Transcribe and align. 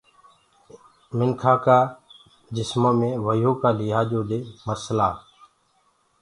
انسانآ 1.15 1.51
ڪآ 1.65 1.79
جسمو 2.55 2.91
مينٚ 2.99 3.21
وهيو 3.25 3.51
ڪآ 3.61 3.69
لِهآجو 3.77 4.21
دي 4.29 4.39
مسلآ۔ 4.67 5.09